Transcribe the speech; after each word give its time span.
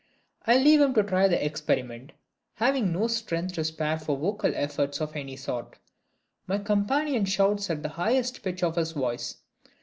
I 0.47 0.57
leave 0.57 0.81
him 0.81 0.95
to 0.95 1.03
try 1.03 1.27
the 1.27 1.45
experiment, 1.45 2.13
having 2.55 2.91
no 2.91 3.05
strength 3.05 3.53
to 3.53 3.63
spare 3.63 3.99
for 3.99 4.17
vocal 4.17 4.51
efforts 4.55 4.99
of 4.99 5.15
any 5.15 5.35
sort. 5.35 5.77
My 6.47 6.57
companion 6.57 7.25
shouts 7.25 7.69
at 7.69 7.83
the 7.83 7.89
highest 7.89 8.41
pitch 8.41 8.63
of 8.63 8.77
his 8.77 8.93
voice. 8.93 9.37